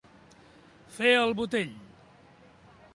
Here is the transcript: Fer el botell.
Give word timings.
Fer 0.95 1.11
el 1.19 1.37
botell. 1.41 1.79